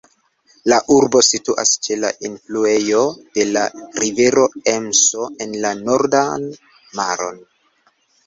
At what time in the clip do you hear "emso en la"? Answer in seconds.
4.73-5.75